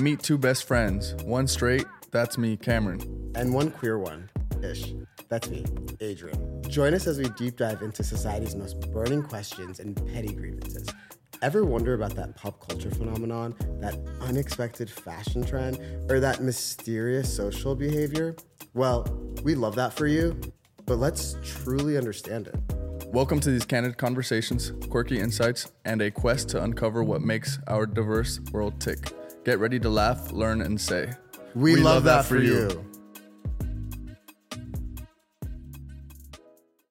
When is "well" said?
18.74-19.06